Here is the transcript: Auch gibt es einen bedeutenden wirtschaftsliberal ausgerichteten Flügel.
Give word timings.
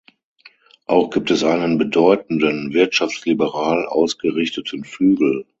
Auch 0.87 1.11
gibt 1.11 1.29
es 1.29 1.43
einen 1.43 1.77
bedeutenden 1.77 2.73
wirtschaftsliberal 2.73 3.85
ausgerichteten 3.85 4.83
Flügel. 4.83 5.45